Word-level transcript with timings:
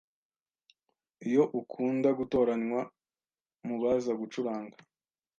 iyo 1.27 1.43
ukunda 1.59 2.09
gutoranywa 2.19 2.81
mu 3.67 3.75
baza 3.81 4.11
gucuranga 4.21 4.77